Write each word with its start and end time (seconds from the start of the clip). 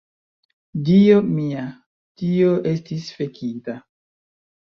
Dio 0.87 1.19
mia, 1.27 1.65
tio 2.23 2.55
estis 2.73 3.07
fekita! 3.19 3.79